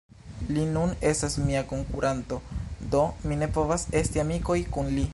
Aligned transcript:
Li 0.55 0.61
nun 0.77 0.93
estas 1.09 1.35
mia 1.43 1.61
konkuranto... 1.73 2.41
do 2.97 3.05
mi 3.29 3.39
ne 3.45 3.51
povas 3.59 3.87
esti 4.03 4.27
amikoj 4.27 4.61
kun 4.77 4.95
li 4.99 5.09